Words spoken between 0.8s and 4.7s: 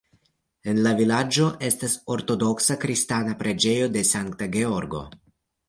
la vilaĝo estas ortodoksa kristana preĝejo de Sankta